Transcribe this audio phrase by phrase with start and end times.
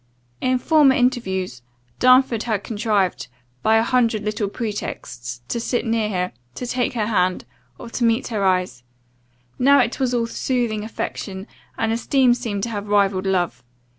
[0.41, 1.61] In former interviews,
[1.99, 3.27] Darnford had contrived,
[3.61, 7.45] by a hundred little pretexts, to sit near her, to take her hand,
[7.77, 8.81] or to meet her eyes
[9.59, 11.45] now it was all soothing affection,
[11.77, 13.63] and esteem seemed to have rivalled love.